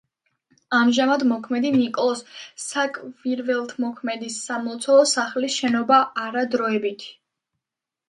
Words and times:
ამჟამად 0.77 1.25
მოქმედი 1.31 1.71
ნიკოლოზ 1.75 2.23
საკვირველთმოქმედის 2.65 4.41
სამლოცველო 4.49 5.07
სახლის 5.15 5.63
შენობა 5.63 6.05
არა 6.27 6.49
დროებითი. 6.59 7.19